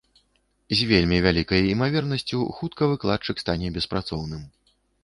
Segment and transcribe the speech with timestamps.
[0.79, 4.43] З вельмі вялікай імавернасцю хутка выкладчык стане беспрацоўным.